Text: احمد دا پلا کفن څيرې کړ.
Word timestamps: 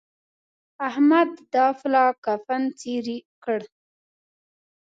احمد 0.87 1.29
دا 1.53 1.65
پلا 1.79 2.05
کفن 2.25 2.63
څيرې 2.79 3.17
کړ. 3.43 3.59